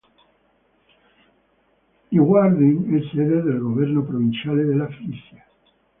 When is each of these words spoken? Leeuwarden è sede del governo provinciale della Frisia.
Leeuwarden 2.09 2.91
è 2.91 3.03
sede 3.13 3.43
del 3.43 3.59
governo 3.59 4.03
provinciale 4.03 4.65
della 4.65 4.87
Frisia. 4.87 5.45